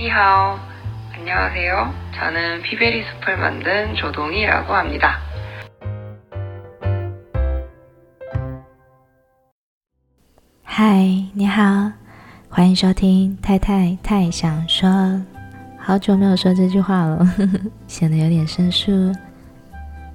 [0.00, 0.58] 你好，
[1.14, 1.92] 안녕하세요。
[2.14, 5.18] 저는 피베리 숲을 만든 조동이라고 합니다。
[10.62, 11.92] 嗨，你好，
[12.50, 15.22] 欢迎收听太太太想说。
[15.78, 19.12] 好久没有说这句话了，呵 呵，显得有点生疏。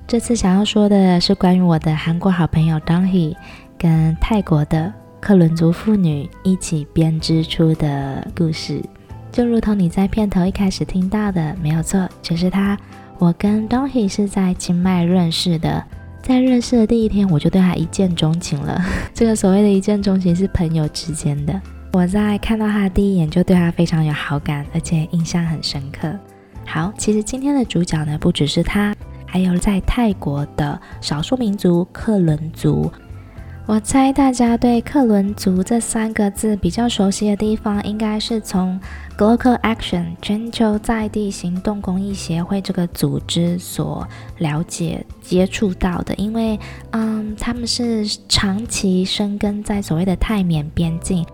[0.05, 3.35] 这次想要说的是关于我的韩国好朋友 Donghee
[3.77, 8.83] 跟泰国的克伦族妇女一起编织出的故事。
[9.36, 12.74] 就如同你在片头一开始听到的，没有错，就是他。
[13.18, 15.84] 我跟 Donghee 是在清迈认识的，
[16.22, 18.82] 在认识的第一天，我就对他一见钟情了。
[19.12, 21.60] 这个所谓的一见钟情是朋友之间的。
[21.92, 26.10] 我在看到他第一眼就对他非常有好感，而且印象很深刻。
[26.64, 32.90] 好，其实今天的主角呢，不只是他，还有在泰国的少数民族克伦族。
[33.66, 38.80] 我猜大家对克伦族这三个字比较熟悉的地方，应该是从
[39.18, 44.06] Glocal Action 全球在地行动公益协会这个组织所
[44.38, 46.14] 了解、接触到的。
[46.14, 46.56] 因为，
[46.92, 51.26] 嗯，他们是长期生根在所谓的泰缅边境，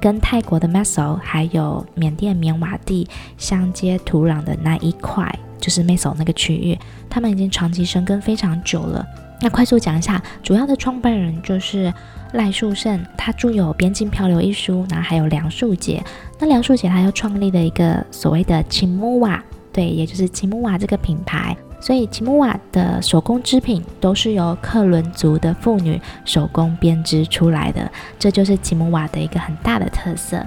[0.00, 9.04] 跟泰国的 Meso 还有缅甸棉瓦地相接土壤的那一块，就是 Meso 那个区域，他们已经长期生根非常久了。
[9.40, 11.92] 那快速讲一下，主要的创办人就是
[12.34, 16.02] 赖树盛，他著有《边境漂流》一书，然后还有梁树杰。
[16.38, 21.56] 那梁树杰他又创立了一个所谓的奇木瓦，对，也就是奇木瓦这个品牌。
[21.80, 30.46] 所以奇木瓦的手工织品都是由克伦族的妇女手工编织出来的，这就是奇木瓦的一个很大的特色。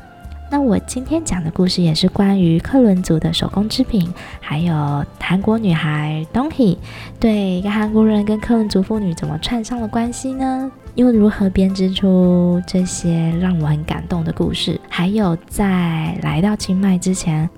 [0.53, 6.77] 那我今天讲的故事也是关于克伦族的手工织品，还有韩国女孩 Donghee，
[7.19, 10.71] 对，一个韩国人跟克伦族妇女怎么串上了关系呢？
[10.93, 14.79] 又如何编织出这些让我很感动的故事？
[14.87, 17.49] 还有在来到清迈之前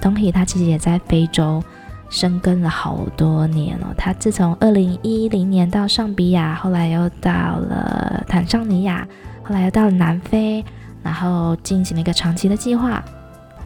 [0.00, 1.60] ，Donghee 她其实也在非洲
[2.08, 3.92] 生根了好多年了。
[3.98, 9.04] 她自从二零一零年到尚比亚，后来又到了坦桑尼亚，
[9.42, 10.64] 后来又到了南非。
[11.04, 13.04] 然后进行了一个长期的计划，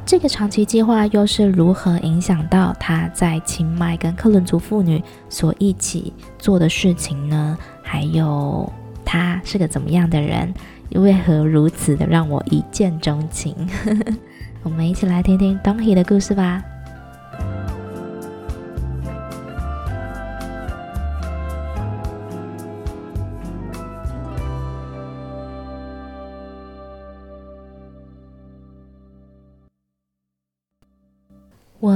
[0.04, 7.56] 这个长期计划又是如何影响到他在清迈跟克伦族妇女所一起做的事情呢？
[7.82, 8.70] 还有
[9.04, 10.52] 他是个怎么样的人？
[10.90, 13.54] 又为何如此的让我一见钟情？
[14.64, 16.62] 我们一起来听听 Donkey 的故事吧。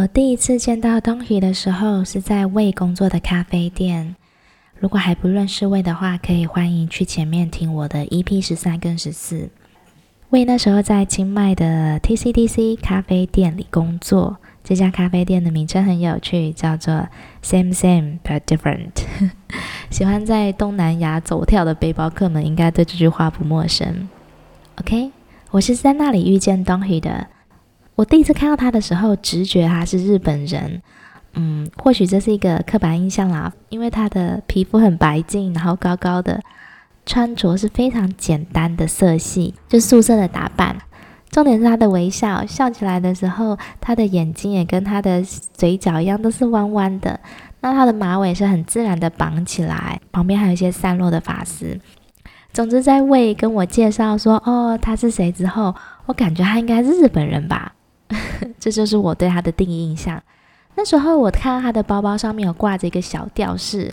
[0.02, 4.16] 我第一次见到 Donghee 的时候，是在魏工作的咖啡店。
[4.80, 9.48] 如果还不认识魏的话，可以欢迎去前面听我的 EP 十三跟十四。
[10.30, 17.06] 魏那时候在清迈的 TCDC 咖啡店里工作，这家咖啡店的名称很有趣，叫做
[17.40, 19.04] Same Same But Different。
[19.88, 24.08] 喜欢在东南亚走跳的背包客们应该对这句话不陌生。
[24.80, 25.12] OK，
[25.52, 27.28] 我是在那里遇见 Donghee 的。
[27.94, 30.82] 我第一次看到他的时候，直觉他是日本人，
[31.34, 36.40] 嗯，或许这是一个刻板印象啦，因为他的皮肤很白净，然后高高的，
[37.04, 40.76] 穿着是非常简单的色系，就素色的打扮。
[41.30, 47.18] 重点是他的微笑，笑起来的时候，他的眼睛也跟他的嘴角一样，都是弯弯的。
[47.60, 51.78] 那他的马尾是很自然的绑起来，旁边还有一些散落的发丝。
[52.52, 55.74] 总之，在魏跟我介绍说，哦，他是谁之后，
[56.06, 57.72] 我感觉他应该是日本人吧。
[58.58, 60.22] 这就是我对他的第一印象。
[60.74, 63.92] 那时候我看到他的包包上面有挂着一个小吊饰，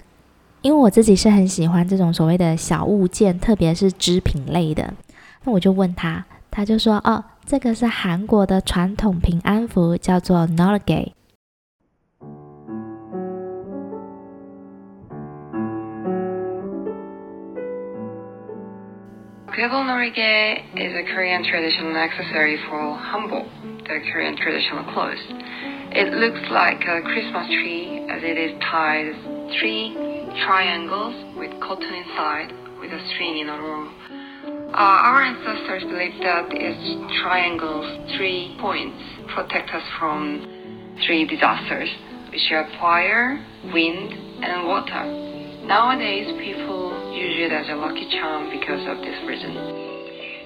[0.62, 4.94] 因为我自己是很喜欢这种所谓的小物件，特别是织品类的。
[5.44, 11.12] 那我就问他，他就说：“哦，这个是韩国的传统平安符，叫做 Norge。”
[19.60, 23.46] Norge is a Korean traditional accessory for hanbok.
[23.90, 25.18] The Korean traditional clothes.
[25.98, 29.10] It looks like a Christmas tree as it is tied
[29.58, 29.98] three
[30.46, 33.90] triangles with cotton inside with a string in the middle.
[34.78, 36.78] Uh, our ancestors believed that its
[37.26, 39.02] triangles, three points,
[39.34, 40.46] protect us from
[41.08, 41.90] three disasters,
[42.30, 43.42] which are fire,
[43.74, 44.14] wind,
[44.46, 45.02] and water.
[45.66, 49.89] Nowadays, people use it as a lucky charm because of this reason.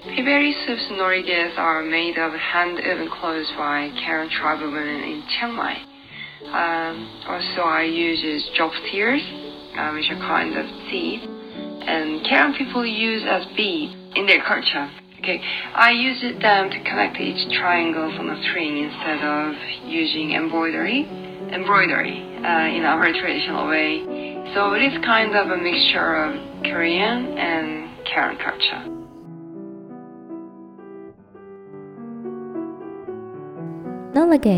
[0.03, 5.79] Piberi Soup's Norges are made of hand-woven clothes by Karen tribal women in Chiang Mai.
[6.43, 8.19] Um, also, I use
[8.57, 9.21] drop tears,
[9.77, 14.91] uh, which are kind of seeds, and Karen people use as beads in their culture.
[15.19, 15.39] Okay,
[15.73, 19.55] I use them to connect each triangle on a string instead of
[19.87, 21.07] using embroidery,
[21.49, 24.03] embroidery uh, in very traditional way.
[24.53, 28.92] So it is kind of a mixture of Korean and Karen culture.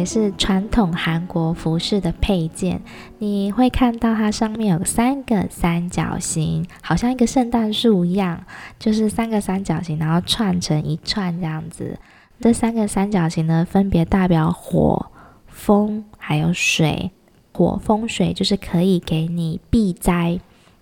[0.05, 2.81] 是传统韩国服饰的配件，
[3.19, 8.43] 你会看到它上面有三个三角形，好像一个圣诞树一样，
[8.79, 11.99] 就是三个三角形，然后串成一串这样子。
[12.39, 15.07] 这三个三角形呢，分别代表火、
[15.47, 17.11] 风还有水。
[17.53, 20.39] 火、风、水就是可以给你避灾，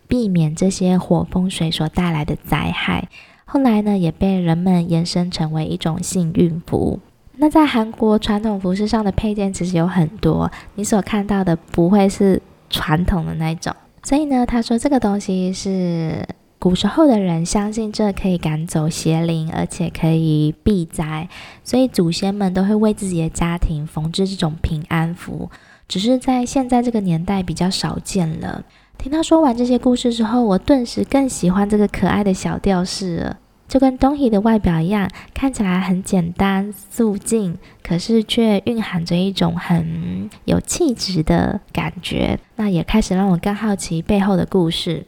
[0.07, 3.07] 避免这些火、风、水所带来的灾害。
[3.45, 7.00] 后来呢，也被人们延伸成为一种幸运符。
[7.38, 13.75] 那在韩国传统服饰上的配件其实有很多，你所看到的不会是传统的那种。
[14.03, 16.27] 所以呢，他说这个东西是
[16.59, 21.27] 古时候的人相信这可以赶走邪灵，而且可以避灾，
[21.63, 25.50] 所以祖先们都会为自己的家庭缝制这种平安符。
[25.88, 28.63] 只是在现在这个年代比较少见了。
[28.97, 33.38] 听他说完这些故事之后，我顿时更喜欢这个可爱的小吊饰了。
[33.73, 42.37] 就跟东西的外表一样，看起来很简单素净，可是却蕴含着一种很有气质的感觉。
[42.57, 45.03] 那也开始让我更好奇背后的故事。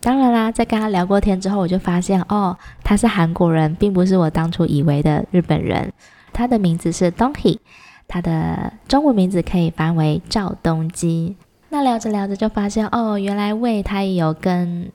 [0.00, 5.92] 当然啦，在跟他聊过天之后，我就发现哦，他是韩国人，并不是我当初以为的日本人。
[6.32, 7.60] 他的名字是东西，
[8.08, 11.36] 他的中文名字可以翻为赵东基。
[11.68, 14.90] 那聊着聊着就发现哦，原来魏他也有跟。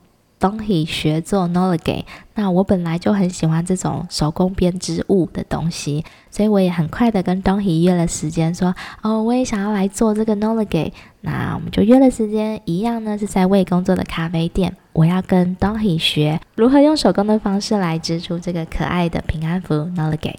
[0.47, 2.03] 东西学做 Nolige，
[2.36, 20.36] 那我本来就很喜欢这种手工编织物的东西，所以我也很快的跟东西约了时间，说哦，我也想要来做这个 Nolige，那我们就约了时间，一样呢是在未工作的咖啡店，我要跟东西学如何用手工的方式来织出这个可爱的平安符 Nolige。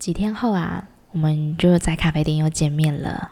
[0.00, 3.30] 几天后啊，我们就在咖啡店又见面了。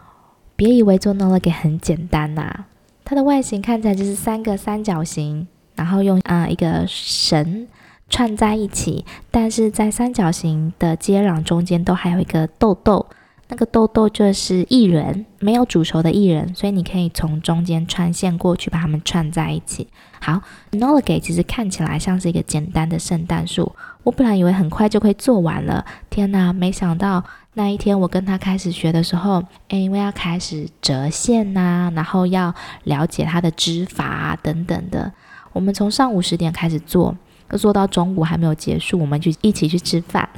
[0.54, 2.66] 别以为做 Nolige 很简单呐、
[3.04, 5.48] 它的外形看起来就是三个三角形。
[5.74, 7.66] 然后用啊、一个绳
[8.08, 13.06] 串在一起，但是在三角形的接壤中间都还有一个豆豆，
[13.48, 19.88] 那个豆豆就是薏仁，没有煮熟的薏仁，所以你可以从中间穿线过去，把它们串在一起。
[20.20, 20.40] 好
[20.72, 23.74] ，Nolige 其实看起来像是一个简单的圣诞树，
[24.04, 27.22] 我本来以为很快就可以做完了，天哪，没想到
[27.54, 32.54] 那一天我跟他开始学的时候，诶，因为要开始折线呐、然后要
[32.84, 35.12] 了解它的织法啊等等的。
[35.54, 37.16] 我们从上午十点开始做，
[37.56, 40.28] 做到中午还没有结束，我们就一起去吃饭，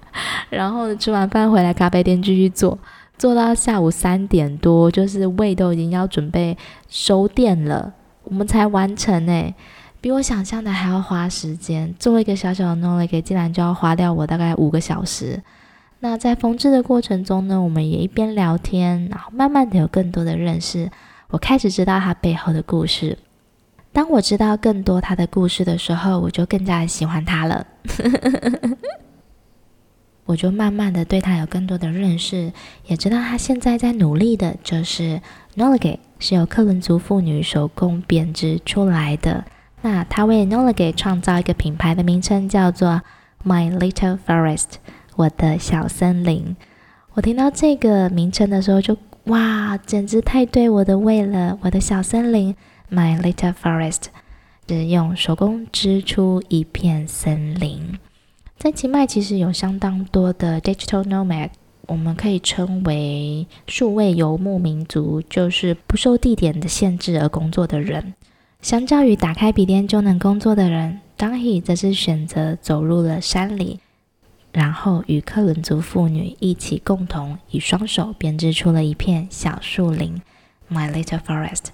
[0.50, 2.78] 然后吃完饭回来咖啡店继续做，
[3.16, 7.94] 做到下午三点多，就是胃都已经要准备收店了，
[8.24, 9.54] 我们才完成诶，
[10.00, 15.40] 比我想象的还要花时间，做一个小小的 no leg，竟然就要花掉我大概五个小时。
[16.00, 20.90] 那在缝制的过程中呢，我们也一边聊天，然后慢慢的有更多的认识，
[21.30, 23.16] 我开始知道它背后的故事。
[23.94, 27.64] 当我知道更多他的故事的时候，我就更加喜欢他了。
[30.26, 32.52] 我就慢慢的对他有更多的认识，
[32.86, 35.20] 也知道他现在在努力的就是
[35.56, 39.44] Nolige 是由克伦族妇女手工编织出来的。
[39.82, 43.00] 那他为 Nolige 创造一个品牌的名称叫做
[43.44, 44.64] My Little Forest，
[45.14, 46.56] 我的小森林。
[47.12, 52.56] 我听到这个名称的时候就，就哇，简直太对我的胃了，我的小森林。
[52.90, 54.04] My little forest
[54.68, 57.98] 是用手工织出一片森林。
[58.56, 61.50] 在清迈其实有相当多的 digital nomad，
[61.86, 68.14] 我们可以称为数位游牧民族，就是不受地点的限制而工作的人。
[68.62, 73.80] 相较于打开笔电就能工作的人，Donghee 则是选择走入了山里，
[74.52, 80.22] 然后与克伦族妇女一起共同以双手编织出了一片小树林。
[80.70, 81.64] My little forest。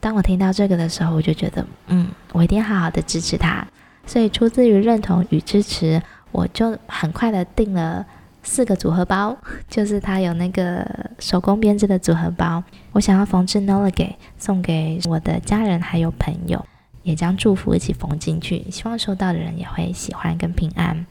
[0.00, 3.66] 当我听到这个的时候，我就觉得，嗯，我一定要好好的支持他。
[4.06, 6.02] 所以出自于认同与支持，
[6.32, 8.04] 我就很快的订了
[8.42, 9.36] 四个组合包，
[9.68, 10.84] 就是他有那个
[11.18, 12.62] 手工编织的组合包。
[12.92, 16.64] 我想要缝制 Nolige 送给我的家人还有朋友，
[17.02, 21.06] 也将祝福一起缝进去，希望收到的人也会喜欢跟平安。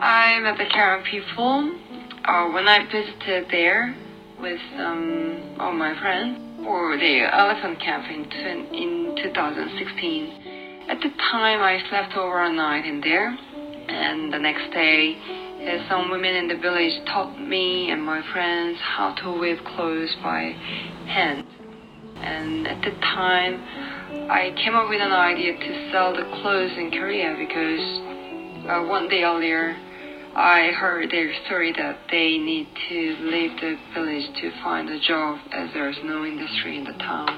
[0.00, 1.76] I met the Karen people
[2.24, 3.94] uh, when I visited there
[4.40, 8.24] with um, all my friends for the elephant camp in,
[8.72, 10.88] in 2016.
[10.88, 15.18] At the time, I slept over a night in there, and the next day
[15.90, 20.56] some women in the village taught me and my friends how to weave clothes by
[21.12, 21.44] hand.
[22.16, 23.60] And at the time,
[24.30, 29.06] I came up with an idea to sell the clothes in Korea because uh, one
[29.10, 29.76] day earlier,
[30.40, 35.36] I heard their story that they need to leave the village to find a job
[35.52, 37.28] as there is no industry in the town.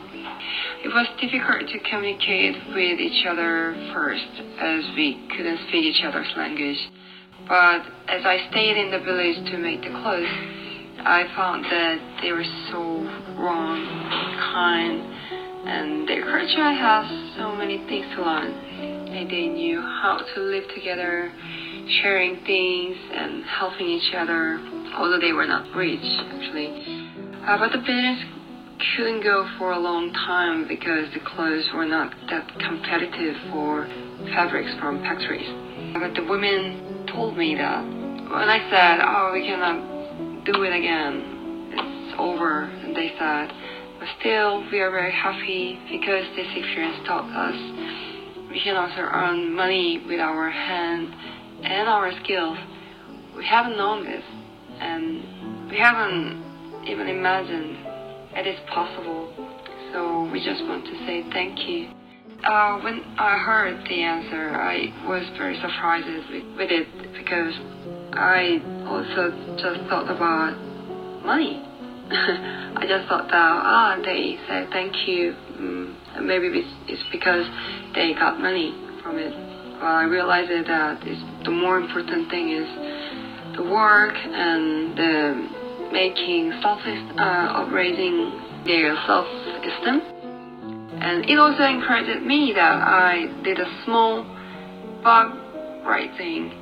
[0.84, 6.30] It was difficult to communicate with each other first as we couldn't speak each other's
[6.36, 6.78] language.
[7.48, 10.30] But as I stayed in the village to make the clothes,
[11.02, 13.02] I found that they were so
[13.34, 13.82] warm,
[14.54, 15.02] kind,
[15.66, 18.54] and their culture has so many things to learn.
[19.10, 21.34] And they knew how to live together
[21.88, 24.60] sharing things and helping each other,
[24.96, 27.12] although they were not rich actually.
[27.46, 28.22] Uh, but the business
[28.96, 33.86] couldn't go for a long time because the clothes were not that competitive for
[34.34, 35.48] fabrics from factories.
[35.94, 41.70] But the women told me that when I said, "Oh, we cannot do it again,
[41.74, 43.52] it's over," and they said,
[43.98, 47.56] "But still, we are very happy because this experience taught us
[48.50, 51.14] we can also earn money with our hands."
[51.64, 52.58] And our skills,
[53.36, 54.24] we haven't known this,
[54.80, 57.76] and we haven't even imagined
[58.34, 59.32] it is possible.
[59.92, 61.90] So we just want to say thank you.
[62.44, 67.54] Uh, when I heard the answer, I was very surprised with, with it because
[68.14, 70.56] I also just thought about
[71.24, 71.62] money.
[72.10, 75.36] I just thought that ah, they said thank you.
[75.54, 76.50] Mm, maybe
[76.88, 77.46] it's because
[77.94, 79.51] they got money from it
[79.82, 80.94] uh, I realized that uh,
[81.42, 88.30] the more important thing is the work and the making self uh, raising
[88.64, 90.02] their self esteem.
[91.02, 94.22] And it also encouraged me that I did a small
[95.02, 95.34] bug
[95.84, 96.54] writing.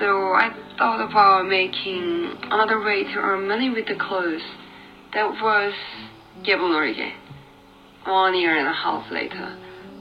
[0.00, 4.40] So I thought about making another way to earn money with the clothes.
[5.12, 5.74] That was
[6.42, 7.12] Gebonurige.
[8.06, 9.58] One year and a half later,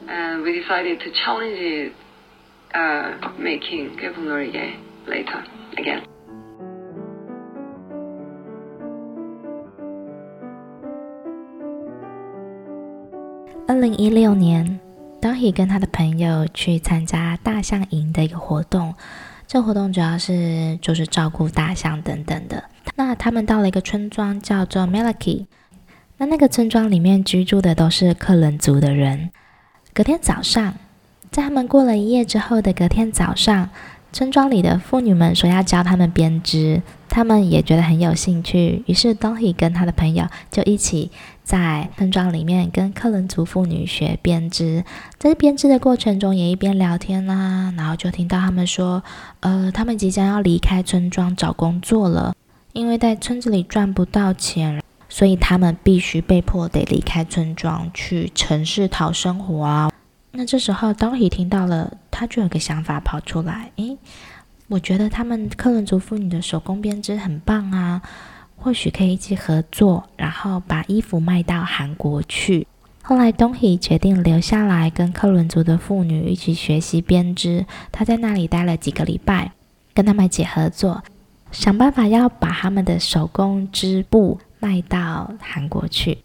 [0.07, 1.93] and we decided to challenge it
[3.37, 4.73] Making Guevenerie
[5.05, 5.43] later
[5.75, 6.01] again.
[13.67, 14.79] 二零一六年
[15.21, 18.95] ，Dohy 跟他的朋友去参加大象营的一个活动，
[19.45, 22.63] 这活动主要是就是照顾大象等等的。
[22.95, 25.45] 那他们到了一个村庄叫做 Malki，
[26.17, 29.29] 那那个村庄里面居住的都是克伦族的人。
[29.93, 30.73] 隔天早上。
[31.33, 33.71] 在他们过了一夜之后的隔天早上，
[34.11, 38.83] 村庄里的妇女们说要教他们编织，他们也觉得很有兴趣。
[38.85, 41.09] 于是，Donny 跟他的朋友就一起
[41.43, 44.83] 在村庄里面跟克伦族妇女学编织。
[45.17, 49.01] 在编织的过程中，也一边聊天啦、然后就听到他们说，
[49.39, 52.35] 呃，他们即将要离开村庄找工作了，
[52.73, 59.89] 因为在村子里赚不到钱，所以他们必须被迫得离开村庄去城市讨生活啊。
[60.35, 63.69] 那这时候东 He 听到了，他就有个想法跑出来。
[63.75, 63.95] 诶，
[64.67, 68.01] 我觉得他们克伦族妇女的手工编织很棒啊，
[68.57, 72.65] 或许可以一起合作，然后把衣服卖到韩国去。
[73.03, 77.67] 后来，Donghee 决定留下来跟克伦族的妇女一起学习编织。
[77.91, 79.51] 他在那里待了几个礼拜，
[79.93, 81.03] 跟他们一起合作，
[81.51, 86.17] 想办法要把他们的手工织布卖到韩国去。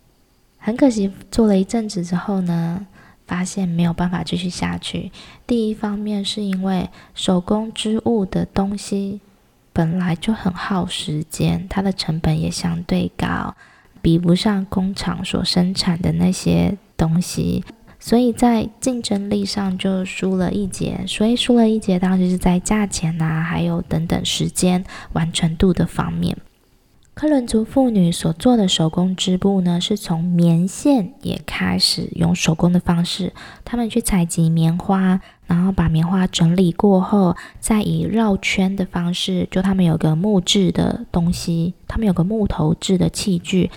[0.57, 2.87] 很可惜，做了一阵子之后呢，
[3.29, 5.13] 发现没有办法继续下去。
[5.47, 9.21] 第一方面是因为手工织物的东西
[9.73, 13.55] 本来就很耗时间，它的成本也相对高，
[14.03, 17.63] 比不上工厂所生产的那些东西，
[18.01, 21.05] 所以在竞争力上就输了一截。
[21.07, 24.83] 所以输了一截，当时是在价钱啊，还有等等时间
[25.13, 26.37] 完成度的方面。
[27.19, 33.33] 克伦族妇女所做的手工织布呢，是从棉线也开始用手工的方式，
[33.65, 43.69] 他们去采集棉花，然后把棉花整理过后，再以绕圈的方式，就他们有个木质的东西，他们有个木头制的器具，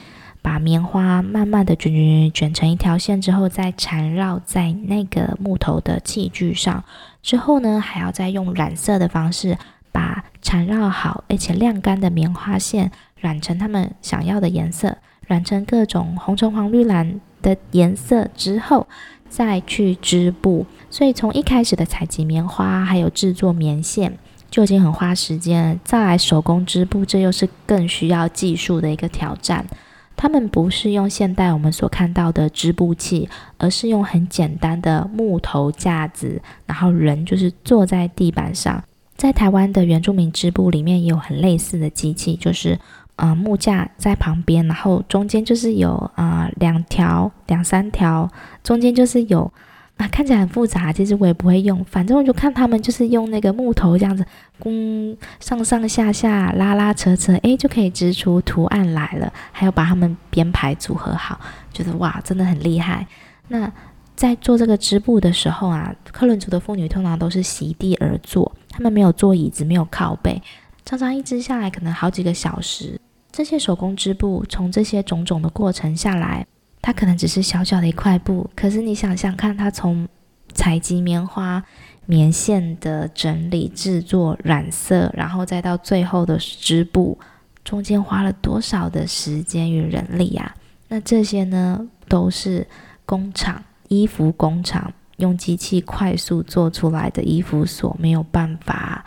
[0.44, 6.84] 把棉花慢慢的卷卷卷成一条线之后，再缠绕在那个木头的器具上，
[7.24, 9.58] 之后呢，还要再用染色的方式
[9.92, 12.92] 把缠绕好而且晾干的棉花线。
[13.22, 18.88] 染成他们想要的颜色，染成各种红、橙、黄、绿、蓝的颜色之后，
[19.30, 20.66] 再去织布。
[20.90, 24.18] 所以从一开始的采集棉花，还有制作棉线，
[24.50, 25.80] 就已经很花时间了。
[25.84, 29.64] 再来手工织布，这又是更需要技术的一个挑战。
[30.18, 33.30] 他们不是用现代我们所看到的织布器，
[33.60, 38.84] 而是用很简单的木头架子，然后人就是坐在地板上。
[39.22, 42.80] 在台湾的原住民织布里面也有很类似的机器，就是
[43.18, 48.28] 呃木架在旁边，然后中间就是有、呃、两条两三条，
[48.64, 49.54] 中间就是有
[49.98, 54.26] 啊看起来很复杂，其实我也不会用，反正我就看他们就是用那个木头这样子，
[54.66, 61.40] 嗯上上下下拉拉扯扯，诶就可以织出图案来了，还有把它们编排组合好，
[61.72, 63.06] 觉得哇真的很厉害。
[63.50, 63.72] 那
[64.16, 68.52] 在做这个织布的时候啊，克伦族的妇女通常都是席地而坐。
[68.72, 70.42] 他们没有坐椅子，没有靠背，
[70.84, 73.00] 常常一织下来可能好几个小时。
[73.32, 76.46] 这些手工织布，从这些种种的过程下来，
[76.82, 80.08] 它可能只是小小的一块布，可是你想想看，它从
[80.54, 81.64] 采集棉花、
[82.06, 87.18] 棉线的整理、制作、染色，然后再到最后的织布，
[87.64, 90.56] 中间花了多少的时间与人力啊？
[90.90, 92.68] 那这些呢，都是
[93.06, 94.94] 工厂，衣服工厂。
[95.22, 99.06] 用机器快速做出来的衣服所没有办法，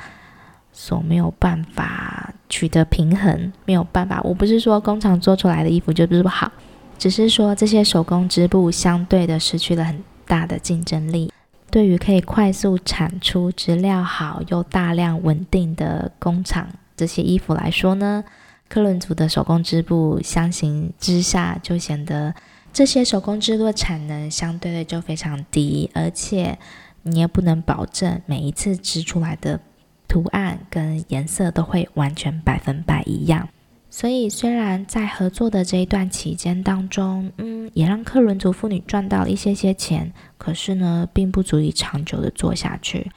[0.73, 4.21] 所没有办法取得平衡，没有办法。
[4.23, 6.51] 我不是说工厂做出来的衣服就不好，
[6.97, 11.31] 只是说这些手工织布相对的失去了很大的竞争力。
[11.71, 18.23] 对于可以快速产出质料好又大量稳定的工厂这些衣服来说呢，
[18.69, 22.35] 克伦族的手工织布相形之下就显得。
[22.75, 26.59] 这些手工制作产能相对的就非常低，而且
[27.03, 29.61] 你也不能保证每一次织出来的
[30.09, 33.49] 图案跟颜色都会完全百分百一样。
[33.91, 43.13] 所以，虽然在合作的这一段期间当中，嗯，也让克伦族妇女赚到了一些些钱，可是呢，并不足以长久的做下去。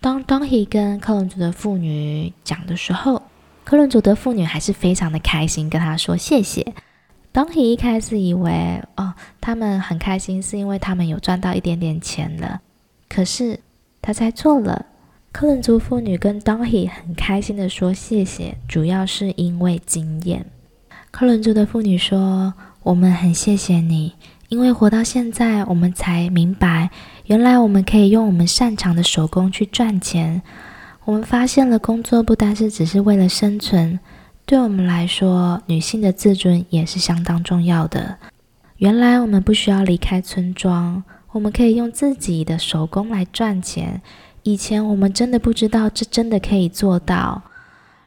[0.00, 3.22] 当当希跟克伦族的妇女讲的时候，
[3.62, 6.74] 克伦族的妇女还是非常的开心，跟他说谢谢。
[7.36, 9.12] Donny 一开始以为哦，
[9.42, 12.62] 他们很开心，是因为他们有赚到一点点钱了。
[13.10, 13.60] 可是
[14.00, 14.86] 他猜错了。
[15.32, 20.46] 克伦族妇女跟 Donny 很开心的说谢谢，主要是因为经验。
[21.10, 24.14] 克伦族的妇女说：“我们很谢谢你，
[24.48, 26.88] 因为活到现在，我们才明白，
[27.26, 30.40] 原来我们可以用我们擅长的手工去赚钱。
[31.04, 34.00] 我们发现了，工作不单是只是为了生存。”
[34.46, 38.16] 对我们来说，女性的自尊也是相当重要的。
[38.76, 44.00] 原来我们不需要离开村庄，我们可以用自己的手工来赚钱。
[44.44, 47.42] 以前我们真的不知道这真的可以做到。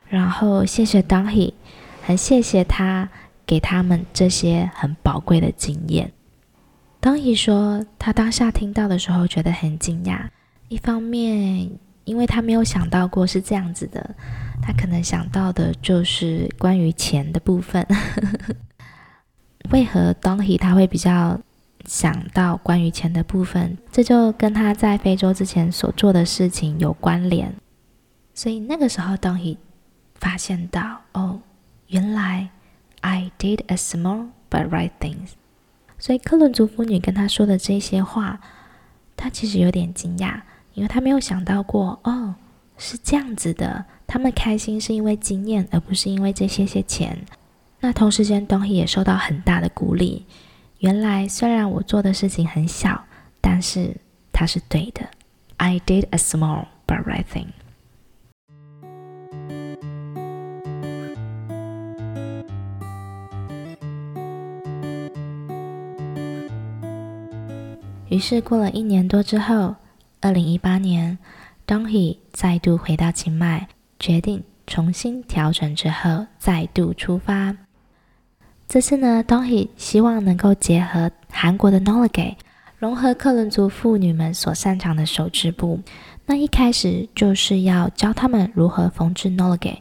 [0.08, 1.54] 然后谢谢当希，
[2.02, 3.10] 很谢谢他
[3.46, 6.10] 给他们这些很宝贵的经验。
[7.02, 10.22] 当希说，他当下听到的时候觉得很惊讶，
[10.70, 11.70] 一方面
[12.06, 14.16] 因为他没有想到过是这样子的。
[14.62, 17.86] 他可能想到的就是关于钱的部分。
[19.72, 21.40] 为何当希他会比较
[21.86, 23.78] 想到关于钱的部分？
[23.92, 27.54] 这就跟他在非洲之前所做的事情有关联。
[28.34, 29.58] 所以那个时候，当希
[30.16, 31.40] 发现到，哦，
[31.88, 32.50] 原来
[33.02, 35.32] I did a small but right things。
[35.98, 38.40] 所以克伦族妇女跟他说的这些话，
[39.18, 40.42] 他其实有点惊讶，
[40.74, 42.36] 因为他没有想到过，哦，
[42.78, 43.86] 是这样子的。
[44.12, 47.16] 他们开心是因为经验，而不是因为这些些钱。
[47.80, 50.26] 那同时间，当希也受到很大的鼓励。
[50.80, 53.06] 原来，虽然我做的事情很小，
[53.40, 53.96] 但是
[54.34, 55.08] 它是对的。
[55.58, 57.50] I did a small but right thing。
[68.10, 69.76] 于是，过了一年多之后，
[70.20, 71.20] 二零一八年，
[71.68, 73.68] 当希再度回到清迈。
[74.00, 77.56] 决定重新调整之后再度出发。
[78.68, 82.36] 这次呢，当希希望能够结合韩国的 Nollaga，
[82.78, 85.80] 融合克伦族妇女们所擅长的手织布。
[86.26, 89.76] 那一开始就是要教他们如何缝制 Nollaga。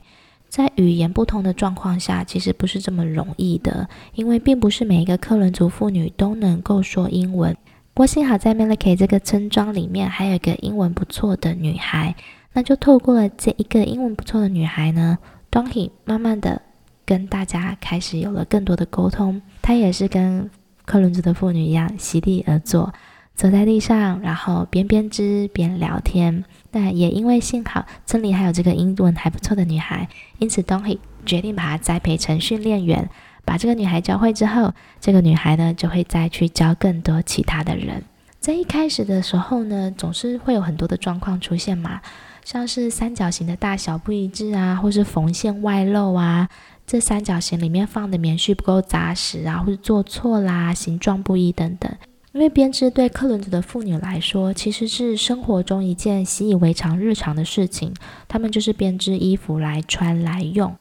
[0.49, 7.55] 在语言不同的状况下，其实不是这么容易的，因为并不是每一个克伦族妇女都能够说英文。
[7.93, 12.15] 不过幸好在 Melaky 这个村庄里面，还有一个英文不错的女孩。
[12.53, 15.19] 那就透过了这一个英文不错的女孩呢，
[15.51, 16.61] 当希慢慢的
[17.05, 19.41] 跟大家开始有了更多的沟通。
[19.63, 20.51] 她也是跟
[20.85, 22.93] 克伦族的妇女一样，席地而坐，
[23.35, 26.45] 走在地上，然后边编织边聊天。
[26.73, 30.09] 那也因为幸好村里还有这个英文还不错的女孩，
[30.39, 33.09] 因此当希决定把她栽培成训练员。
[33.45, 38.03] 把这个女孩教会之后，这个女孩呢就会再去教更多其他的人。
[38.41, 42.01] 在一开始的时候呢，总是会有很多的状况出现嘛。
[42.49, 46.49] 像是三角形的大小不一致啊，或是缝线外露啊，
[46.87, 51.95] 这三角形里面放的棉絮不够扎实啊，或是做错啦，形状不一等等。
[52.33, 57.93] 因为编织对克伦族的妇女来说，其实是生活中一件习以为常、日常的事情。
[58.27, 60.75] 她们就是编织衣服来穿来用。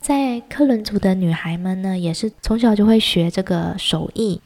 [0.00, 4.40] 在克伦族的女孩们呢，也是从小就会学这个手艺，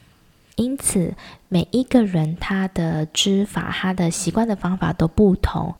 [0.56, 1.14] 因此
[1.48, 5.74] 每一个人她的织法、她的习惯的方法都不同。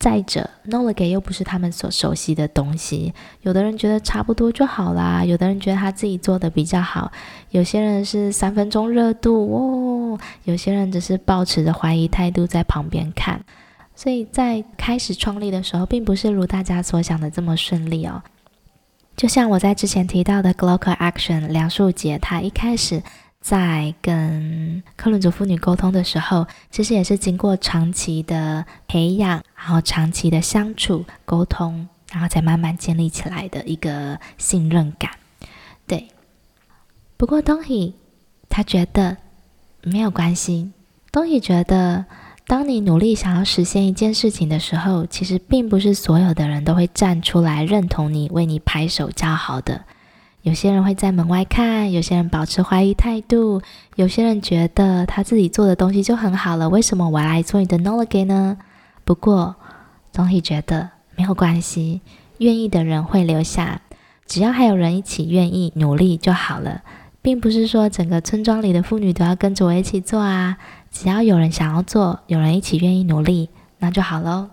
[0.00, 7.12] 再者 nolog 又不是他们所熟悉的东西，有的人觉得差不多就好啦，有的人觉得他自己做的比较好，
[7.50, 13.44] 有些人是三分钟热度哦，有些人只是抱持着怀疑态度在旁边看。
[13.94, 18.22] 所以在开始创立的时候，并不是如大家所想的这么顺利哦。
[19.18, 23.02] 就像我在之前提到的 Glocal Action 梁树杰，他一开始。
[23.40, 35.10] 在跟克伦族妇女沟通的时候，其实也是经过长期的培养，然后长期的相处沟通，然后才慢慢建立起来的一个信任感。
[35.86, 36.08] 对，
[37.16, 37.94] 不过东西
[38.48, 39.16] 他觉得
[39.82, 40.70] 没有关系。
[41.10, 42.04] 东西觉得，
[42.46, 49.86] 当你努力想要实现一件事情的时候，其实并不是所有的人都会站出来认同你，为你拍手叫好的。
[50.42, 53.60] 有些人会在门外看，有些人保持怀疑态度，
[53.96, 58.56] 有些人觉得他自己做的东西就很好了，为什么我来做你的 Nolage 呢？
[59.04, 59.56] 不过，
[60.12, 62.00] 总体觉得没有关系，
[62.38, 63.82] 愿意的人会留下，
[64.26, 66.82] 只要还有人一起愿意努力就好了，
[67.20, 70.56] 并不是说整个村庄里的妇女都要跟着我一起做啊，
[70.90, 73.50] 只要有人想要做，有人一起愿意努力，
[73.80, 74.48] 那就好喽。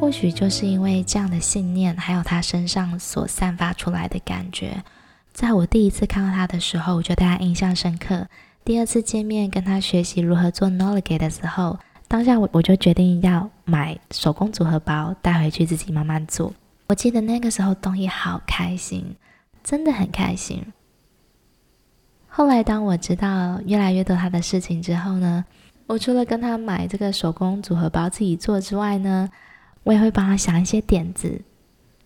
[0.00, 4.82] 或许就是因为这样的信念，还有他身上所散发出来的感觉，
[5.30, 8.26] 在我第一次看到他的时候，我就对他印象深刻。
[8.64, 16.54] 第二次见面跟他学习如何做 Nolage 的时候，当下我我就决定要买手工组合包带回去自己慢慢做。
[16.88, 19.14] 我记得那个时候东西好开心，
[19.62, 20.64] 真的很开心。
[22.26, 25.44] 后来当我知道越来越多他的事情之后呢，
[25.86, 29.28] 我除了跟他买这个手工组合包自己做之外呢，
[29.82, 31.40] 我也会帮他想一些点子，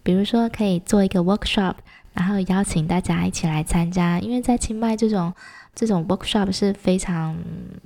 [0.02, 1.74] 比如说可以做一个 workshop，
[2.12, 4.18] 然后邀请大家一起来参加。
[4.20, 5.32] 因为在清迈这种
[5.74, 7.36] 这种 workshop 是非常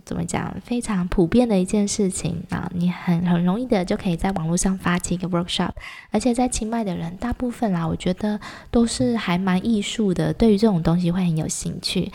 [0.05, 5.71] 怎么讲，非常普遍的一件事情啊，你很很容易的就可以在网络上发起一个 workshop，
[6.11, 8.39] 而且在清迈的人大部分啦，我觉得
[8.71, 12.13] 都是还蛮艺术的，对于这种东西会很有兴趣。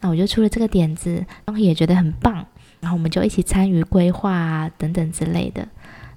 [0.00, 2.46] 那我就出了这个点子，然后也觉得很棒，
[2.80, 5.66] 然后我们就一起参与规划啊等等之类的。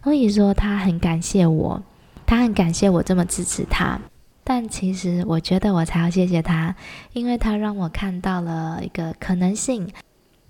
[0.07, 1.83] 所以说他很感谢我，
[2.25, 3.99] 他很感谢我这么支持他，
[4.41, 6.73] 但其实我觉得我才要谢谢他，
[7.11, 9.85] 因为他让我看到了一个可能性。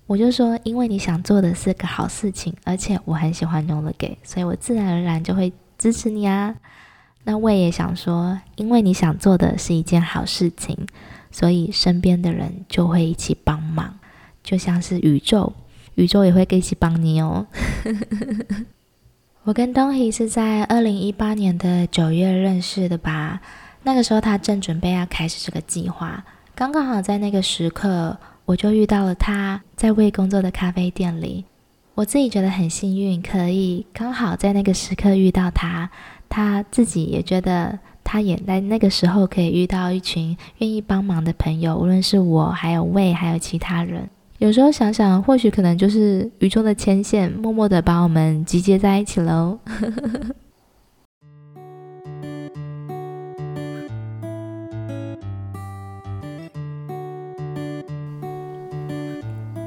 [0.05, 6.55] 我就说，因为你想做的是个好事情，而且我很喜欢 Nolage，所以我自然而然就会支持你啊。
[7.23, 10.77] 那我也想说，因为你想做的是一件好事情，
[11.31, 13.97] 所以身边的人就会一起帮忙，
[14.43, 15.51] 就像是宇宙，
[15.95, 17.47] 宇宙也会一起帮你哦。
[19.47, 23.39] 我跟东希是在二零一八年的九月认识的吧？
[23.83, 26.21] 那个时候他正准备要开始这个计划，
[26.53, 31.45] 刚刚好在那个时刻，我就遇到了他在为工作的咖啡店里。
[31.95, 35.89] 我自己觉得很幸运，可以刚好在那个时刻遇到他。
[36.27, 44.09] 他自己也觉得，他也在那个时候可以遇到一群愿意帮忙的朋友，无论是我，还有魏，还有其他人。
[44.39, 49.57] 有时候想想，或许可能就是宇宙的牵线，默默的把我们集结在一起喽。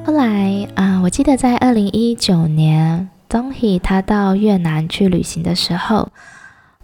[0.04, 6.10] 后来啊、我记得在二零一九年，Dong He 他到越南去旅行的时候，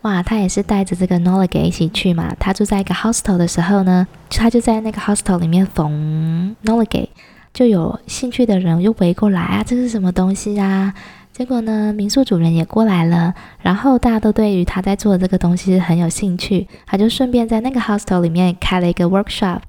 [0.02, 2.34] 哇，他也是带着这个 Nolage 一起去嘛。
[2.40, 7.06] 他住在一个 hostel 的时候呢，他就在那个 hostel 里面缝 Nolage。
[7.56, 10.92] 就有兴趣的人又围过来啊，这是什么东西啊？
[11.32, 19.60] 结果呢，民宿主人也过来了，然后大家都对于他在做的这个东西很有兴趣，他就顺便在那个 hostel 里面开了一个 workshop，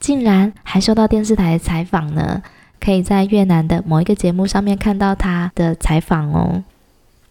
[0.00, 2.42] 竟然还受到电视台的采访呢，
[2.80, 6.64] 可以在越南的某一个节目上面看到他的采访哦。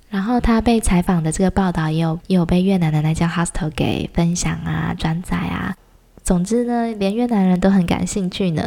[0.09, 5.75] 然后他被采访的这个报道也有也有被越南的那家 hostel 给分享啊、转载啊。
[6.23, 8.65] 总之呢，连越南人都很感兴趣呢。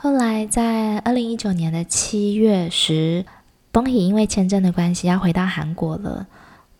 [0.00, 3.24] 后来在二零一九年的七月时，
[3.72, 6.24] 东希因为签证的关系要回到韩国了。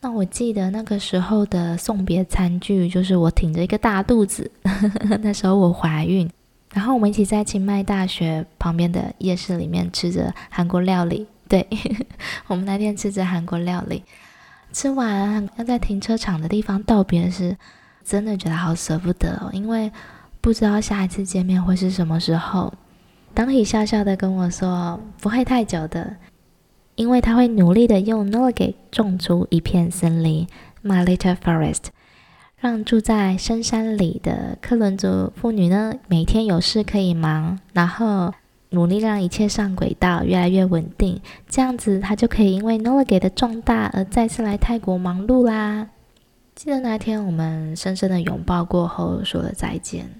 [0.00, 4.48] 那我记得那个时候的送别餐具就是我挺着一个大肚子，
[5.20, 6.30] 那时候我怀孕，
[6.72, 11.26] 然后我们一起在清迈大学旁边的夜市里面吃着韩国料理。
[11.48, 11.66] 对，
[12.46, 14.04] 我们那天吃着韩国料理，
[14.72, 17.56] 吃完要在停车场的地方道别时，
[18.04, 19.90] 真的觉得好舍不得哦，因为
[20.40, 22.72] 不知道下一次见面会是什么时候。
[23.38, 26.16] 当你笑笑的跟我说不会太久的，
[26.96, 30.44] 因为他会努力的用 Noliget 种出一片森林
[30.82, 31.84] ，My Little Forest，
[32.58, 38.34] 让住在深山里的克伦族妇女呢，每天有事可以忙，然后
[38.70, 45.86] 努力让一切上轨道，越来越稳定，这样子他就可以因为 Noliget 的壮大而再次来泰国忙碌啦。
[46.56, 50.10] 记得那天我们深深的拥抱过后，说了再见。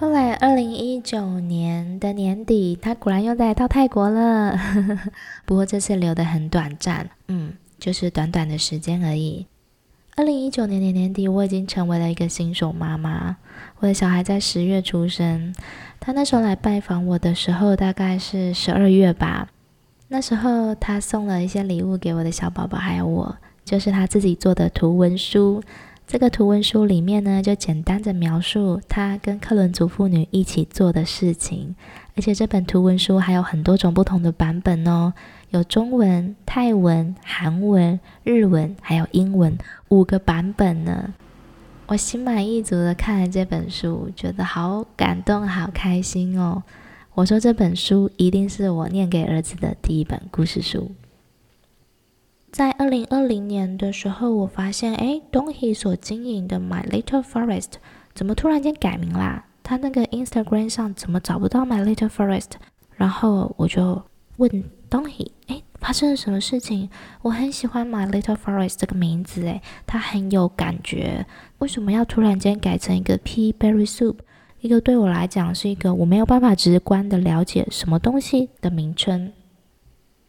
[0.00, 4.58] 后来，二零一九年的年底，他果然又来到泰国了。
[5.44, 9.44] 不过这次留得很短暂，嗯，就是短短的时间而已。
[10.16, 13.36] 二零一九年的年底，我已经成为了一个新手妈妈。
[13.80, 15.54] 我的小孩在十月出生，
[16.00, 19.48] 他那时候来拜访我的时候，大概是十二月吧。
[20.08, 23.36] 那时候他送了一些礼物给我的小宝宝，还有我，
[23.66, 25.62] 就是他自己做的图文书。
[26.10, 31.76] 这个图文书里面呢，就简单的描述他跟克伦族妇女一起做的事情，
[32.16, 35.12] 而且这本图文书还有很多种不同的版本哦，
[35.50, 39.56] 有中文、泰文、韩文、日文，还有英文
[39.90, 41.14] 五个版本呢。
[41.86, 46.64] 我心满意足的看了这本书，觉得好感动、好开心哦。
[47.14, 50.90] 我说这本书一定是我念给儿子的第一本故事书。
[52.52, 57.74] 在二零二零年的时候，我发现，哎东熙所经营的 My Little Forest
[58.12, 59.46] 怎么突然间改名啦？
[59.62, 62.50] 他那个 Instagram 上怎么找不到 My Little Forest？
[62.96, 64.02] 然后我就
[64.38, 66.90] 问东熙哎，发生了什么事情？
[67.22, 71.24] 我很喜欢 My Little Forest 这个名字，哎，它很有感觉，
[71.58, 74.16] 为什么要突然间改成一个 Pea Berry Soup？
[74.58, 79.32] 一个对我来讲是一个我没有办法直观的了解什么东西的名称。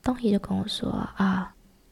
[0.03, 1.50] 东熙就跟我说啊。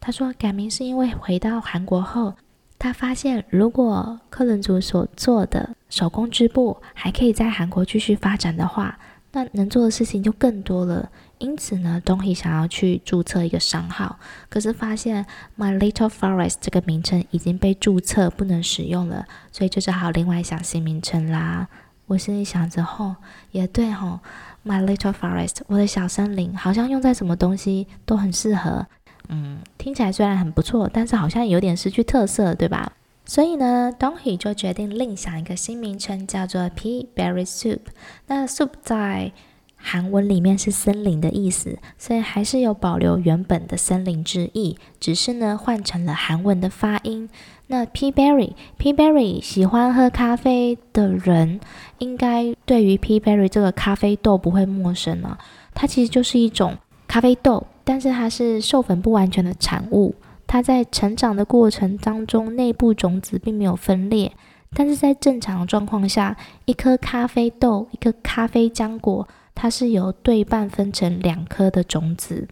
[0.10, 2.34] 他说改名是因为回到韩国后，
[2.80, 8.98] 他发现如果克伦族所做的手工织布还可以在韩国继续发展的话，
[9.34, 11.12] 那能做的事情就更多了。
[11.38, 14.18] 因此呢，Donghee 想要去注册一个商号，
[14.50, 21.68] 可是发现 My Little Forest 这个名称已经被注册不能使用了，所以就只好另外想新名称啦。
[22.08, 23.18] 我心里想着，吼，
[23.52, 24.20] 也对吼
[24.66, 28.88] ，My Little Forest，我的小森林，好像用在什么东西都很适合。
[29.30, 32.94] 嗯，听起来虽然很不错，但是好像有点失去特色，对吧？
[33.26, 37.80] 所以呢，Donghee 就决定另想一个新名称，叫做 Pea Berry Soup。
[38.26, 39.32] 那 soup 在
[39.76, 47.30] 韩文里面是森林的意思，所以还是有保留原本的森林之意，只是呢换成了韩文的发音。
[47.68, 51.60] 那 Pea Berry，Pea Berry 喜欢喝咖啡的人，
[52.00, 55.38] 应该对于 Pea Berry 这个咖啡豆不会陌生了。
[55.76, 56.76] 它其实就是一种
[57.08, 57.68] 咖啡豆。
[57.90, 60.14] 但是它是授粉不完全的产物，
[60.46, 64.32] 它在成长的过程当中，内部种子并没有分裂。
[64.76, 72.48] 但是在正常状况下，一颗咖啡豆，一颗咖啡浆果，它是由对半分成两颗的种子。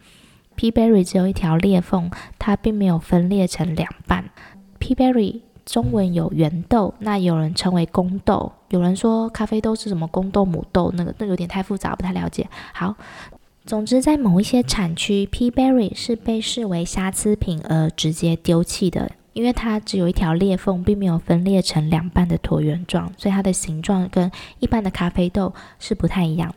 [0.56, 4.32] p berry 只有一条裂缝，它并没有分裂成两半。
[4.80, 12.50] p berry 中文有圆豆，那有人称为公豆，有人说咖啡豆是什么公豆母豆，那个那有点太复杂，不太了解。
[12.74, 12.96] 好。
[13.68, 26.56] 总之，在某一些产区，Pea berry 是被视为瑕疵品而直接丢弃的，因为它只有一条裂缝，并没有分裂成两半的椭圆状，所以它的形状跟一般的咖啡豆是不太一样。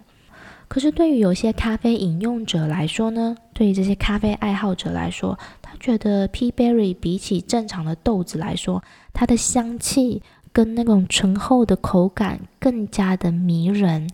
[0.69, 14.09] 可是，对于有些咖啡饮用者来说呢，对于这些咖啡爱好者来说，他觉得 Pea berry 比起正常的豆子来说，它的香气跟那种醇厚的口感更加的迷人。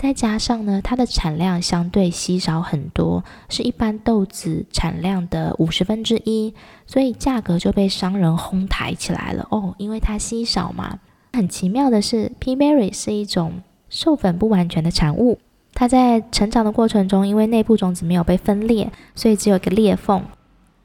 [0.00, 6.54] 再加上呢，它的产量相对稀少很多，是一般豆子产量的五十分之一，
[6.86, 9.74] 所以价格就被商人哄抬起来了哦。
[9.76, 10.98] 因为它稀少嘛。
[11.34, 13.60] 很奇妙的是，Pea berry 是一种
[13.90, 15.38] 授粉不完全的产物，
[15.74, 20.24] 它在成长的过程中，因为内部种子没有被分裂，所以只有一个裂缝。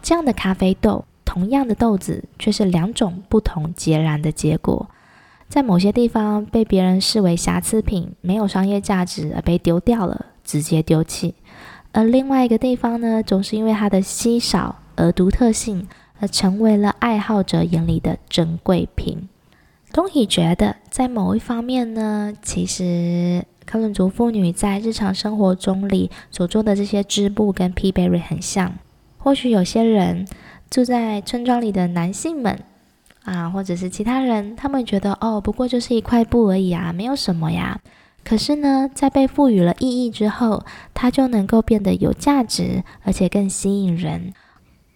[0.02, 4.90] 这样的咖啡豆，同样的豆子，却是两种不同截然的结果。
[5.48, 11.34] 在某些地方被别人视为瑕疵品，没有商业价值而被丢掉了，直接丢弃；
[11.94, 15.88] 而另外一个地方呢，总是因为它的稀少而独特性，
[16.20, 19.30] 而成为了爱好者眼里的珍贵品。
[19.94, 28.74] Donghee 觉得，在某一方面呢，其实克伦族妇女在日常生活中里所做的这些织布跟 p b e r r y 很像。
[29.18, 30.28] 或许有些人
[30.70, 32.60] 住在村庄里的男性们。
[33.26, 37.82] 啊，或者是其他人，他们觉得哦，不过就是一块布而已啊，没有什么呀。
[38.24, 44.34] 可是呢，在被赋予了意义之后，它就能够变得有价值，而且更吸引人。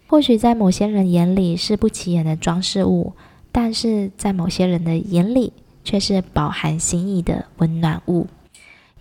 [0.08, 3.14] 或许在某些人眼里是不起眼的装饰物，
[3.52, 8.28] 但是在某些人的眼里却是饱含心意的温暖物。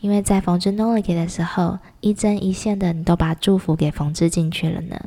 [0.01, 5.01] 因为在缝制 n o l i g 的时候，一针一线的，你都把祝福给缝制进去了呢。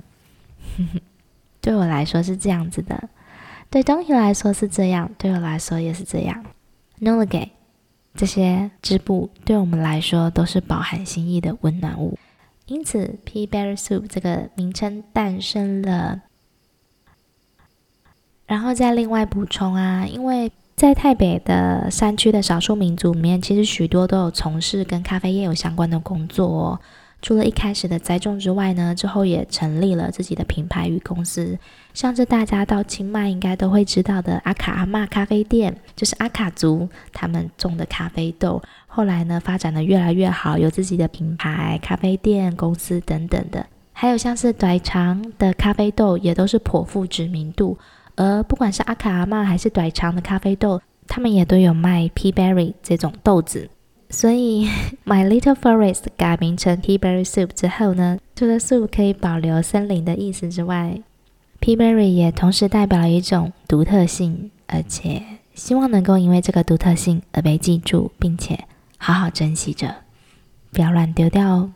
[1.62, 3.10] 对我来说是这样子的。
[3.72, 6.44] 对东西来说是这样，对我来说也是这样。
[7.00, 7.50] noligue
[8.14, 12.20] 这些织布对我们来说都是饱含心意的温暖物，
[12.66, 16.22] 因此 Pea Berry Soup 这个名称诞生了。
[18.46, 26.80] 然后再另外补充啊，因为在泰北的山区的少数民族里面，其实许多都有从事跟咖啡业有相关的工作哦。
[27.22, 31.58] 除了一开始的栽种之外呢，之后也成立了自己的品牌与公司，
[31.94, 47.78] 像是大家到清迈应该都会知道的阿卡阿嬷咖啡店，就是阿卡族他们种的咖啡豆，后来呢发展的越来越好，有自己的品牌、咖啡店、公司等等的，还有像是短长的咖啡豆也都是颇负知名度，
[48.16, 53.70] 而不管是阿卡阿嬷还是短长的咖啡豆，他们也都有卖 P Berry 这种豆子。
[54.12, 54.68] 所以，
[55.06, 61.00] My Little Forest 改名成 Pea Berry Soup 之后呢，除了 soup 可以保留森林的意思之外
[61.62, 65.24] ，Pea Berry 也同时代表了一种独特性，而且
[65.56, 68.66] 希望能够因为这个独特性而被记住，并且
[68.98, 69.96] 好好珍惜着，
[70.72, 71.72] 不要乱丢掉哦。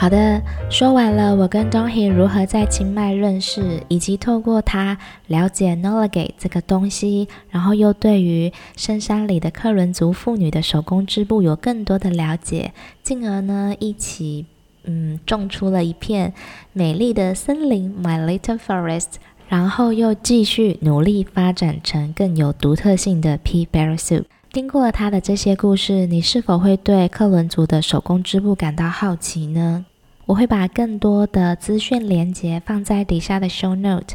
[0.00, 14.46] 好的，说完了我跟 Donghae 如何在清迈认识，以及透过他了解 Nolagate 这个东西，然后又对于深山里的克伦族妇女的手工织布有更多的了解，进而呢一起
[14.84, 16.32] 嗯种出了一片
[16.72, 19.14] 美丽的森林 My Little Forest，
[19.48, 24.26] 然后又继续努力发展成更有独特性的 Pea Berry Soup。
[24.50, 29.84] 听过了他的这些故事，你是否会对克伦族的手工织布感到好奇呢？
[30.28, 34.14] 我会把更多的资讯连接放在底下的 show note，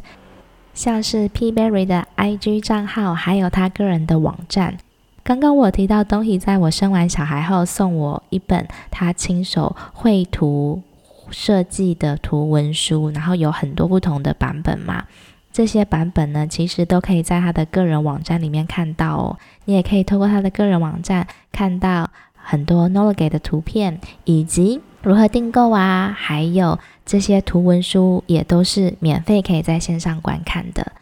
[0.71, 4.77] 像是 P Berry 的 IG 账号，还有他个人的网站。
[5.23, 10.83] 刚刚我提到东西在我生完小孩后送我一本他亲手绘图
[11.31, 15.05] 设计的图文书，然后有很多不同的版本嘛。
[15.51, 19.39] 这些版本呢，其实都可以在他的个人网站里面看到哦。
[19.65, 30.93] 你也可以透过他的个人网站看到很多 noligue 的图片，以及如何订购啊，还有这些图文书也都是免费可以在线上观看的。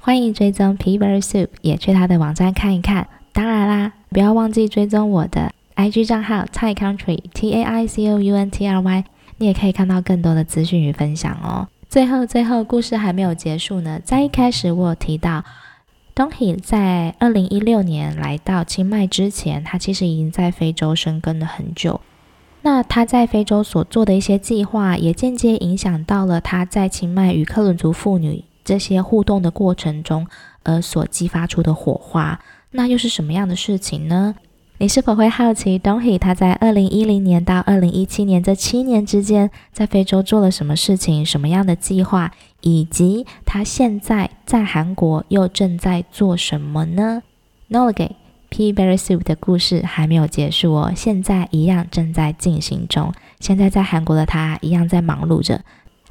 [0.00, 3.06] 欢迎追踪 Pea Berry Soup，也去他的网站看一看。
[3.32, 9.04] 当然啦，不要忘记追踪我的 IG 账号 Tai Country T A I C O U N T R Y，
[9.36, 11.68] 你也可以看到更多的资讯与分享哦。
[11.88, 14.00] 最后，最后，故事还没有结束呢。
[14.02, 15.44] 在一开始，我有提到
[16.16, 22.00] ，Donghae 在二零一六年来到清迈之前，他其实已经在非洲生根了很久。
[22.66, 30.26] 那他在非洲所做的一些计划，也间接影响到了他在清迈与克伦族妇女这些互动的过程中，
[30.64, 32.40] 而所激发出的火花。
[32.72, 34.34] 那又是什么样的事情呢？
[34.78, 47.22] 你是否会好奇，Donghae 他在二零一零年到二零一七年这七年之间，在非洲做了什么事情，什么样的计划，以及他现在在韩国又正在做什么呢
[47.70, 48.10] ？noligue
[48.50, 53.12] Pea Berry Soup 的故事还没有结束哦，现在一样正在进行中。
[53.40, 55.60] 现在在韩国的他一样在忙碌着。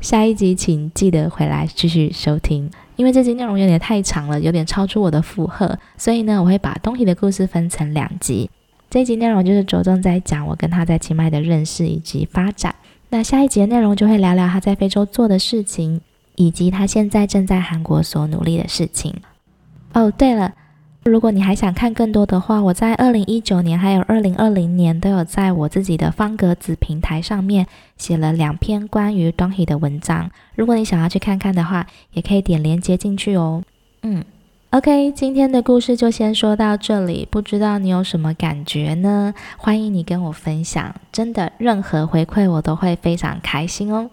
[0.02, 2.70] 下一集请记得回来继续收听。
[2.98, 8.50] 因为这集内容有点太长了，有点超出我的负荷，所以呢，我会把 Donghae 的故事分成两集。
[8.90, 12.76] 这一集内容就是着重在讲我跟他在清迈的认识以及发展。
[13.10, 16.00] 那下一集的内容就会聊聊他在非洲做的事情，
[16.36, 19.14] 以及他现在正在韩国所努力的事情。
[19.94, 20.54] 哦，对了。
[21.08, 30.32] 如果你还想看更多的话，我在二零一九年还有二零二零年都有在我自己的方格子平台上面写了两篇关于 Donkey 的文章。
[30.56, 33.62] 如果你想要去看看的话，也可以点连接进去哦。
[34.02, 34.26] 嗯
[34.72, 37.28] ，OK，今天的故事就先说到这里。
[37.30, 39.36] 不知道你有什么感觉呢？
[39.58, 44.10] 欢迎你跟我分享，真的任何回馈我都会非常开心哦。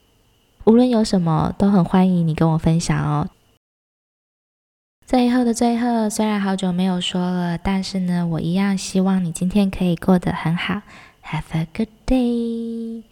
[0.64, 3.26] 无论有什么，都很欢迎你跟我分享哦。
[5.06, 10.82] 最后的最后虽然好久没有说了但是呢我一样希望你今天可以过得很好。
[11.24, 13.02] Have a good day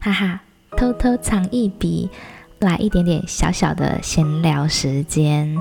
[0.00, 0.40] 哈哈
[0.76, 2.10] 偷偷藏一笔。
[2.60, 5.56] 来一点点小小的闲聊时间。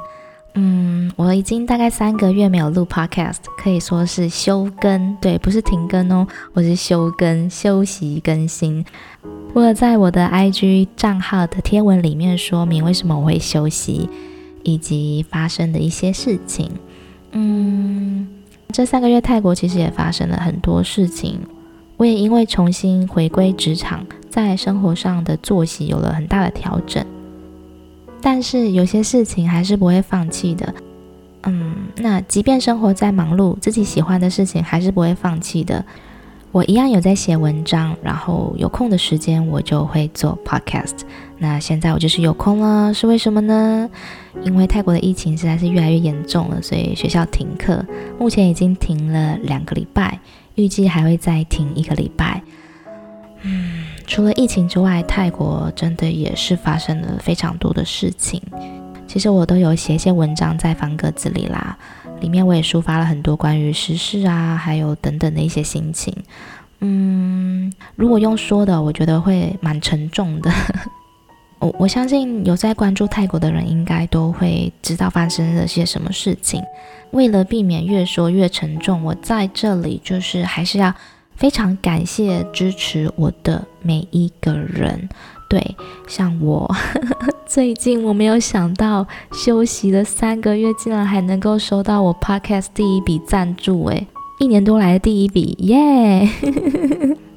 [0.55, 8.83] 嗯，我已经大概三个月没有录 podcast，可以说是休更，对，不是停更哦，我是休更，休息更新。
[9.53, 14.09] 我在我的 IG 账号的贴文里面说明为什么我会休息，
[14.63, 16.71] 以及发生的一些事情。
[17.31, 18.27] 嗯，
[18.73, 21.39] 这三个月泰国其实也发生了很多事情，
[21.99, 27.05] 我也因为重新回归职场，在生活上的作息有了很大的调整。
[28.21, 30.73] 但是有些事情还是不会放弃的，
[31.43, 35.83] 嗯，那即便生活再忙碌，自己喜欢的事情还是不会放弃的。
[36.53, 41.01] 我一样有在写文章，然后有空的时间我就会做 podcast。
[41.37, 43.89] 那现在我就是有空了，是为什么呢？
[44.43, 47.85] 因为泰国的疫情实在是越来越严重了，所以学校停课，
[48.17, 50.17] 目前已经停了两个礼拜，
[50.59, 52.41] 预计还会再停一个礼拜。
[53.43, 53.85] 嗯。
[54.05, 58.41] 除了疫情之外，泰国真的也是发生了非常多的事情。
[59.07, 61.77] 其实我都有写一些文章在方格子里啦，
[62.19, 66.11] 里面我也抒发了很多关于时事啊，还有等等的一些心情。
[66.79, 70.51] 嗯，如果用说的，我觉得会蛮沉重的。
[71.59, 76.63] 我我相信有在关注泰国的人，应该都会知道发生了些什么事情。
[77.11, 80.93] 为了避免越说越沉重，我在这里就是还是要。
[81.35, 85.07] 非常感谢支持我的每一个人，
[85.49, 85.73] 对，
[86.05, 86.69] 像我
[87.47, 94.05] 最近我没有想到休息了三个月，竟然还能够收到我 podcast 第一笔赞助，诶，
[94.39, 96.27] 一年多来的第一笔，耶！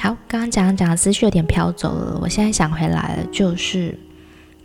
[0.00, 3.98] 好，刚刚讲讲思绪有点飘走了，我现在想回来了，就是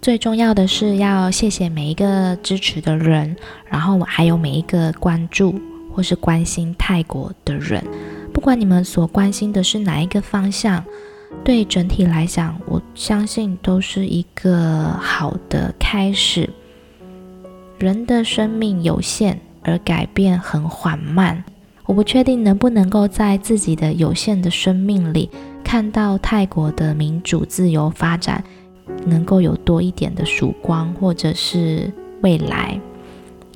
[0.02, 3.36] 最重要的是要谢谢每一个支持的人，
[3.70, 5.54] 然后还有每一个关注
[5.94, 7.84] 或是关心泰国的人。
[8.34, 10.82] 不管你们所关心的是哪一个方向，
[11.44, 16.50] 对整体来讲，我相信都是一个好的开始。
[17.78, 21.44] 人的生命有限，而改变很缓慢。
[21.86, 25.30] 我不确定能不能够在自己的有限的生命里，
[25.64, 28.44] 看到泰国的民主自由发展，
[29.06, 32.80] 能够有多一点的曙光，或者是未来。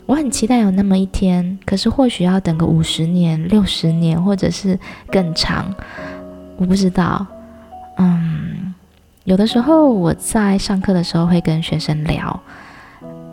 [0.05, 4.80] 我很期待有那么一天，可是或许要等个五十年、六十年，或者是
[5.11, 5.73] 更长，
[6.57, 7.25] 我不知道。
[7.97, 8.73] 嗯，
[9.23, 12.39] 有的时候我在上课的时候会跟学生聊，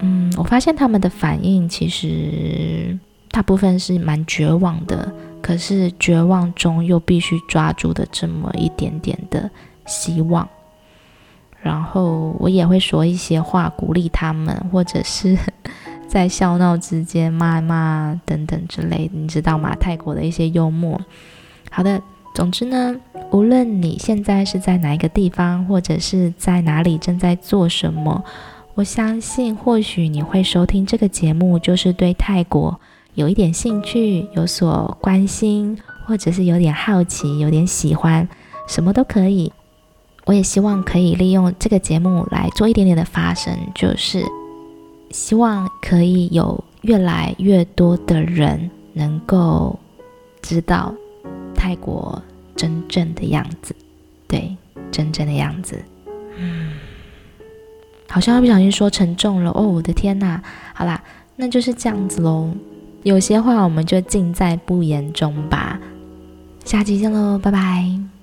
[0.00, 2.98] 嗯，我发现他们的反应其实
[3.36, 5.12] 大部分是蛮绝望的，
[5.42, 9.50] 可是绝望中又必须抓住的这么一点点的
[9.84, 10.48] 希望。
[11.60, 15.36] 然后我也会说一些话鼓励他们，或者是。
[16.08, 19.76] 在笑闹之间骂骂等等之类，你知道吗？
[19.78, 20.98] 泰国的一些幽默。
[21.70, 22.00] 好的，
[22.34, 22.96] 总之呢，
[23.32, 28.24] 无论你现在是在哪一个地方，或者是在哪里正在做什么，
[28.74, 32.80] 我相信或许你会收听这个节目，就是对泰国
[33.16, 38.28] 有一点兴趣、有所关心，或者是有点好奇、有点喜欢，
[38.68, 39.52] 什么都可以。
[40.26, 44.24] 我也希望可以利用这个节目来做一点点的发声，就是。
[45.10, 49.78] 希望可以有越来越多的人能够
[50.42, 50.92] 知道
[51.54, 52.20] 泰国
[52.56, 53.74] 真正的样子，
[54.26, 54.54] 对，
[54.90, 55.82] 真正的样子。
[56.36, 56.72] 嗯，
[58.08, 60.42] 好像不小心说沉重了哦，我的天哪！
[60.74, 61.02] 好啦，
[61.36, 62.50] 那就是这样子喽。
[63.06, 65.78] 有些话我们就尽在不言中吧。
[66.64, 68.15] 下期见喽，拜拜。